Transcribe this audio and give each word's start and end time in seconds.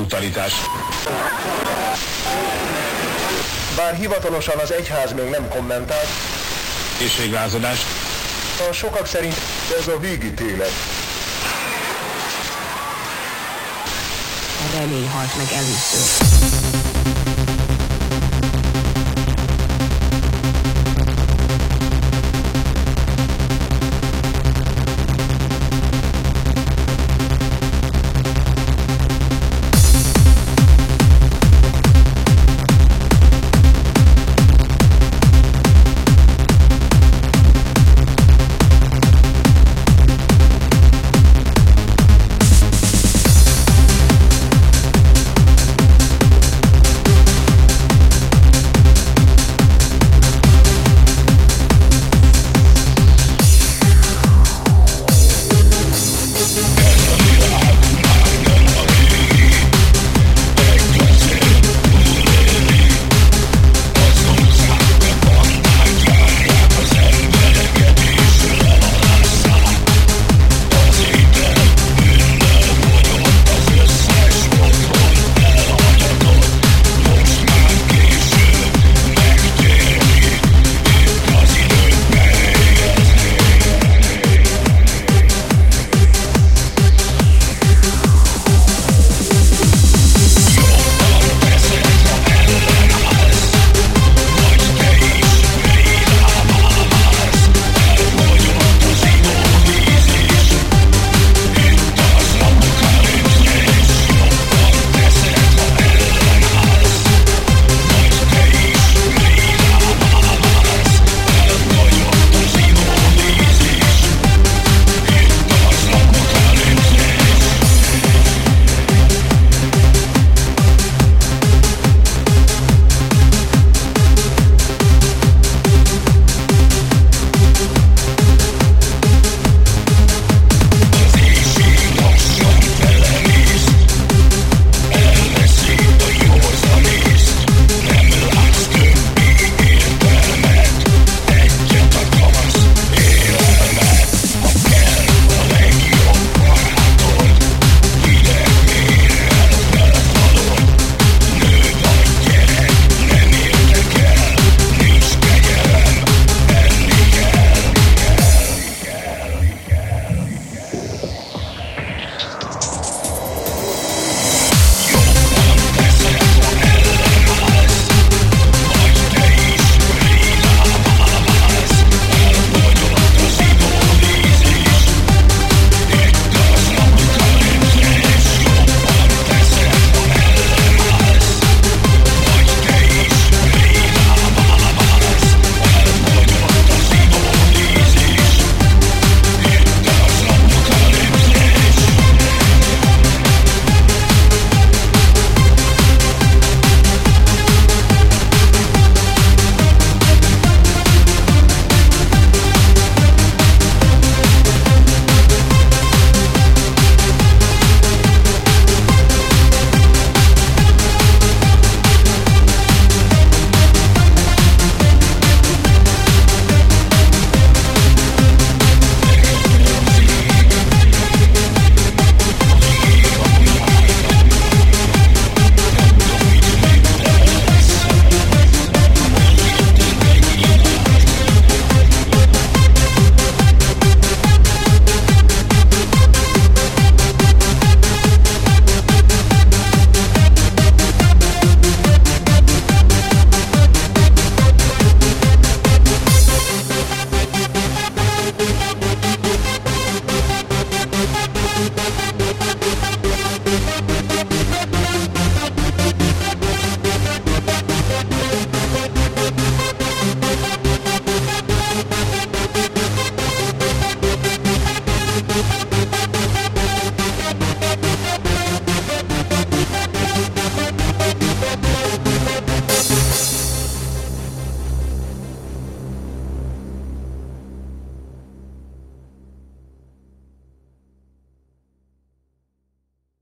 brutalitás. 0.00 0.52
Bár 3.76 3.94
hivatalosan 3.94 4.58
az 4.58 4.72
egyház 4.72 5.12
még 5.12 5.28
nem 5.28 5.48
kommentált, 5.48 6.08
Készséglázadás. 6.98 7.78
a 8.70 8.72
sokak 8.72 9.06
szerint 9.06 9.36
ez 9.80 9.88
a 9.88 9.98
végítélet. 9.98 10.72
A 14.58 14.78
remény 14.78 15.08
halt 15.08 15.36
meg 15.36 15.46
először. 15.52 16.28